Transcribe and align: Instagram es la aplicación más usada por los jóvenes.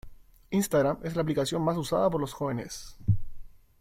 Instagram 0.49 0.97
es 1.03 1.15
la 1.15 1.21
aplicación 1.21 1.61
más 1.61 1.77
usada 1.77 2.09
por 2.09 2.19
los 2.19 2.33
jóvenes. 2.33 2.97